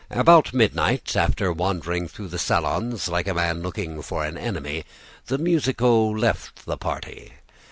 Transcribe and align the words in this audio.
About 0.09 0.51
midnight 0.51 1.15
after 1.15 1.53
wandering 1.53 2.07
through 2.07 2.29
the 2.29 2.39
salons 2.39 3.07
like 3.07 3.27
a 3.27 3.35
man 3.35 3.61
looking 3.61 4.01
for 4.01 4.25
an 4.25 4.35
enemy, 4.35 4.83
the 5.27 5.37
musico 5.37 6.09
left 6.09 6.65
the 6.65 6.75
party. 6.75 7.33